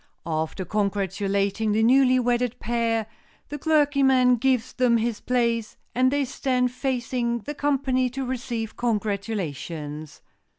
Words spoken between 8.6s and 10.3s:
congratulations.